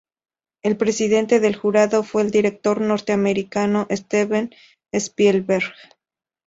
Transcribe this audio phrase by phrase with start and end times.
[0.63, 4.49] El presidente del jurado fue el director norteamericano Steven
[4.91, 5.73] Spielberg.